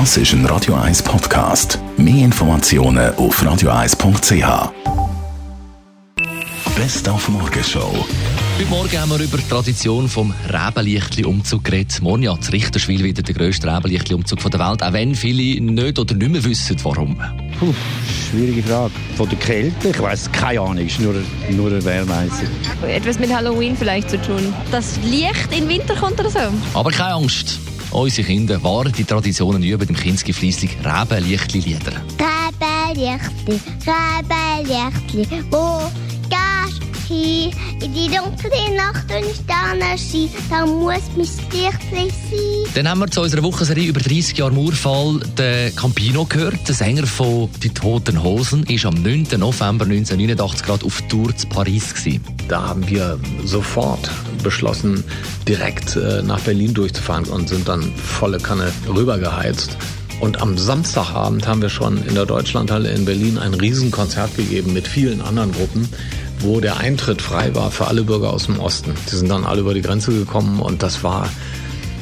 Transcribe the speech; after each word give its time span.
Das 0.00 0.16
ist 0.16 0.32
ein 0.32 0.44
Radio 0.46 0.74
1 0.74 1.04
Podcast. 1.04 1.78
Mehr 1.96 2.24
Informationen 2.24 3.14
auf 3.14 3.40
radio1.ch. 3.40 4.72
Best 6.74 7.08
auf 7.08 7.28
Morgenshow. 7.28 8.04
Heute 8.58 8.68
Morgen 8.70 9.00
haben 9.00 9.10
wir 9.12 9.20
über 9.20 9.36
die 9.36 9.48
Tradition 9.48 10.08
vom 10.08 10.34
Rebenlichtli-Umzug 10.48 11.62
geredet. 11.62 12.02
Morgen 12.02 12.24
ja 12.24 12.34
das 12.34 12.50
Richterschwil 12.50 13.04
wieder 13.04 13.22
der 13.22 13.36
grösste 13.36 13.72
Rebenlichtli-Umzug 13.72 14.40
der 14.50 14.58
Welt, 14.58 14.82
auch 14.82 14.92
wenn 14.92 15.14
viele 15.14 15.60
nicht 15.60 15.96
oder 16.00 16.14
nicht 16.16 16.32
mehr 16.32 16.42
wissen, 16.42 16.76
warum. 16.82 17.16
Puh, 17.60 17.72
schwierige 18.32 18.64
Frage. 18.64 18.90
Von 19.16 19.28
der 19.28 19.38
Kälte? 19.38 19.90
Ich 19.90 20.02
weiß 20.02 20.32
keine 20.32 20.60
Ahnung. 20.60 20.84
Ist 20.84 20.98
nur, 20.98 21.14
nur 21.50 21.70
ein 21.70 21.84
Wärmeiser. 21.84 22.46
Etwas 22.84 23.20
mit 23.20 23.32
Halloween 23.32 23.76
vielleicht 23.76 24.10
zu 24.10 24.20
tun. 24.20 24.52
Das 24.72 24.98
Licht 25.04 25.56
im 25.56 25.68
Winter 25.68 25.94
kommt 25.94 26.18
oder 26.18 26.30
so. 26.30 26.40
Aber 26.74 26.90
keine 26.90 27.14
Angst. 27.14 27.60
Unsere 27.94 28.26
Kinder 28.26 28.60
wahren 28.64 28.92
die 28.92 29.04
Traditionen 29.04 29.62
über 29.62 29.86
dem 29.86 29.94
Kinski 29.94 30.32
fleissig 30.32 30.76
Rebenlichtli-Lieder. 30.84 31.92
Rebenlichtli, 32.18 33.60
Rebenlichtli, 33.86 35.44
wo 35.48 35.80
gehst 36.28 36.82
du 36.82 37.14
hin? 37.14 37.52
In 37.80 37.94
die 37.94 38.08
dunkle 38.08 38.76
Nacht 38.76 39.04
und 39.04 39.32
Sterne 39.32 39.96
sein, 39.96 40.28
da 40.50 40.66
muss 40.66 41.02
mein 41.16 41.28
Lichtli 41.52 42.10
sein. 42.10 42.72
Dann 42.74 42.88
haben 42.88 42.98
wir 42.98 43.10
zu 43.12 43.20
unserer 43.20 43.44
Wochenserie 43.44 43.86
über 43.86 44.00
30 44.00 44.38
Jahre 44.38 44.50
Mauerfall 44.50 45.20
den 45.38 45.76
Campino 45.76 46.24
gehört. 46.24 46.66
Der 46.66 46.74
Sänger 46.74 47.06
von 47.06 47.48
Die 47.62 47.70
Toten 47.70 48.20
Hosen 48.24 48.64
ist 48.64 48.86
am 48.86 48.94
9. 48.94 49.28
November 49.38 49.84
1989 49.84 50.66
gerade 50.66 50.84
auf 50.84 51.00
Tour 51.02 51.34
zu 51.36 51.46
Paris. 51.46 51.94
Gewesen. 51.94 52.24
Da 52.48 52.66
haben 52.70 52.88
wir 52.88 53.20
sofort 53.44 54.10
beschlossen, 54.44 55.02
direkt 55.48 55.96
äh, 55.96 56.22
nach 56.22 56.40
Berlin 56.40 56.72
durchzufahren 56.72 57.24
und 57.24 57.48
sind 57.48 57.66
dann 57.66 57.82
volle 57.96 58.38
Kanne 58.38 58.72
rübergeheizt. 58.88 59.76
Und 60.20 60.40
am 60.40 60.56
Samstagabend 60.56 61.48
haben 61.48 61.60
wir 61.60 61.68
schon 61.68 62.02
in 62.06 62.14
der 62.14 62.26
Deutschlandhalle 62.26 62.90
in 62.90 63.04
Berlin 63.04 63.36
ein 63.38 63.54
Riesenkonzert 63.54 64.36
gegeben 64.36 64.72
mit 64.72 64.86
vielen 64.86 65.20
anderen 65.20 65.52
Gruppen, 65.52 65.88
wo 66.38 66.60
der 66.60 66.78
Eintritt 66.78 67.20
frei 67.20 67.54
war 67.54 67.70
für 67.70 67.88
alle 67.88 68.04
Bürger 68.04 68.32
aus 68.32 68.46
dem 68.46 68.60
Osten. 68.60 68.94
Die 69.10 69.16
sind 69.16 69.28
dann 69.28 69.44
alle 69.44 69.62
über 69.62 69.74
die 69.74 69.82
Grenze 69.82 70.12
gekommen 70.12 70.60
und 70.60 70.82
das 70.82 71.02
war 71.02 71.28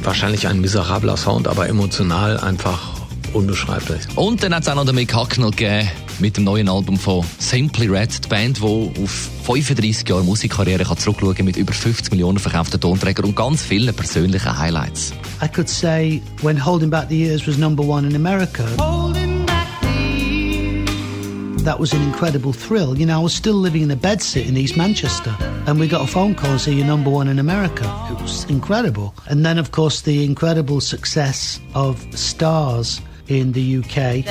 wahrscheinlich 0.02 0.46
ein 0.46 0.60
miserabler 0.60 1.16
Sound, 1.16 1.48
aber 1.48 1.68
emotional 1.68 2.38
einfach 2.38 3.00
unbeschreiblich. 3.32 4.02
Und 4.16 4.42
dann 4.42 4.54
hat 4.54 4.62
es 4.62 4.68
auch 4.68 4.74
noch 4.74 4.84
den 4.84 4.94
Mick 4.94 5.12
gegeben 5.12 5.90
mit 6.22 6.36
dem 6.36 6.44
neuen 6.44 6.68
Album 6.68 6.96
von 6.96 7.24
Simply 7.38 7.88
Red, 7.88 8.24
die 8.24 8.28
Band, 8.28 8.58
die 8.58 8.62
auf 8.62 9.30
35 9.44 10.08
Jahre 10.08 10.22
Musikkarriere 10.22 10.84
kann 10.84 10.96
zurückschauen 10.96 11.34
kann 11.34 11.44
mit 11.44 11.56
über 11.56 11.72
50 11.72 12.12
Millionen 12.12 12.38
verkauften 12.38 12.80
Tonträgern 12.80 13.24
und 13.26 13.34
ganz 13.34 13.62
vielen 13.62 13.92
persönlichen 13.92 14.56
Highlights. 14.56 15.12
I 15.42 15.48
could 15.48 15.68
say 15.68 16.22
when 16.40 16.64
Holding 16.64 16.90
Back 16.90 17.08
the 17.08 17.18
Years 17.18 17.46
was 17.48 17.58
number 17.58 17.82
one 17.84 18.08
in 18.08 18.14
America. 18.14 18.64
That 21.64 21.78
was 21.78 21.92
an 21.92 22.02
incredible 22.02 22.52
thrill. 22.52 22.96
You 22.96 23.06
know, 23.06 23.20
I 23.20 23.22
was 23.22 23.34
still 23.34 23.60
living 23.60 23.82
in 23.82 23.90
a 23.90 23.96
bedsit 23.96 24.46
in 24.46 24.56
East 24.56 24.76
Manchester, 24.76 25.34
and 25.66 25.80
we 25.80 25.88
got 25.88 26.02
a 26.02 26.06
phone 26.06 26.34
call 26.34 26.52
and 26.52 26.60
say 26.60 26.72
you're 26.72 26.86
number 26.86 27.10
one 27.10 27.28
in 27.28 27.40
America. 27.40 27.84
It 28.10 28.20
was 28.20 28.44
incredible. 28.48 29.12
And 29.28 29.44
then, 29.44 29.58
of 29.58 29.72
course, 29.72 30.02
the 30.02 30.24
incredible 30.24 30.80
success 30.80 31.60
of 31.74 32.04
Stars 32.16 33.00
in 33.28 33.52
the 33.52 33.78
UK, 33.78 34.24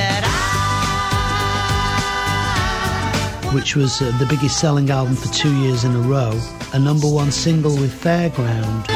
which 3.53 3.75
was 3.75 4.01
uh, 4.01 4.11
the 4.17 4.25
biggest 4.25 4.59
selling 4.59 4.89
album 4.89 5.15
for 5.15 5.31
two 5.33 5.53
years 5.61 5.83
in 5.83 5.95
a 5.95 5.99
row, 5.99 6.39
a 6.73 6.79
number 6.79 7.07
one 7.07 7.31
single 7.31 7.75
with 7.77 7.93
Fairground. 7.93 8.87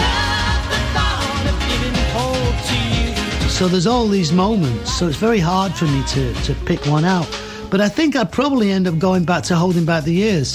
So 3.49 3.67
there's 3.67 3.87
all 3.87 4.07
these 4.07 4.33
moments. 4.33 4.93
So 4.93 5.07
it's 5.07 5.17
very 5.17 5.39
hard 5.39 5.73
for 5.73 5.85
me 5.85 6.03
to, 6.07 6.33
to 6.43 6.53
pick 6.65 6.85
one 6.87 7.05
out. 7.05 7.27
But 7.69 7.79
I 7.79 7.89
think 7.89 8.15
I'd 8.15 8.31
probably 8.31 8.71
end 8.71 8.87
up 8.87 8.99
going 8.99 9.23
back 9.23 9.43
to 9.43 9.55
holding 9.55 9.85
back 9.85 10.03
the 10.03 10.13
years. 10.13 10.53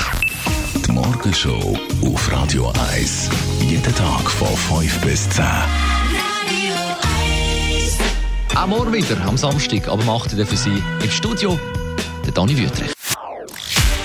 Die 0.87 0.93
Morgenshow 0.93 1.79
auf 2.05 2.31
Radio 2.31 2.71
1. 2.93 3.31
Jeden 3.63 3.95
Tag 3.95 4.31
von 4.31 4.55
5 4.81 5.01
bis 5.01 5.29
10. 5.31 5.45
Auch 8.55 8.67
morgen 8.67 8.93
wieder, 8.93 9.17
am 9.27 9.39
Samstag, 9.39 9.89
aber 9.89 10.05
macht 10.05 10.35
ihr 10.35 10.47
für 10.47 10.57
Sie 10.57 10.83
im 11.03 11.11
Studio 11.11 11.59
der 12.27 12.33
Dani 12.33 12.59
Wüthrich. 12.59 13.00